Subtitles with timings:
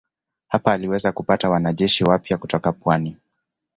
[0.47, 3.17] Hapa aliweza kupata wanajeshi wapya kutoka pwani.